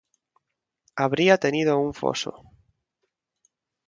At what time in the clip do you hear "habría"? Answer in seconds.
0.95-1.37